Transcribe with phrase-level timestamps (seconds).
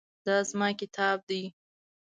[0.25, 1.41] دا زما کتاب دی